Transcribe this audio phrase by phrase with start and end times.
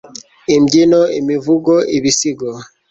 [0.55, 2.47] imbyino, imivugo, ibisigo